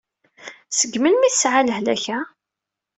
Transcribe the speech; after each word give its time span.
Seg 0.77 0.93
melmi 0.99 1.25
i 1.27 1.31
tesɛa 1.33 1.61
lehlak-a? 1.67 2.19